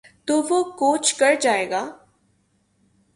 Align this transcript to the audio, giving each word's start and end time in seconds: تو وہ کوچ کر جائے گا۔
تو 0.25 0.41
وہ 0.49 0.63
کوچ 0.63 1.13
کر 1.13 1.35
جائے 1.41 1.69
گا۔ 1.69 1.97